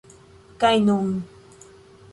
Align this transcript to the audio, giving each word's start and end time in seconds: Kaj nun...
Kaj 0.63 0.73
nun... 0.87 1.13